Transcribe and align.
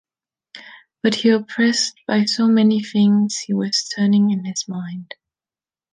But 1.03 1.13
he 1.13 1.29
oppressed 1.29 1.93
by 2.07 2.25
so 2.25 2.47
many 2.47 2.81
things 2.83 3.37
he 3.37 3.53
was 3.53 3.87
turning 3.95 4.31
in 4.31 4.45
his 4.45 4.67
mind. 4.67 5.13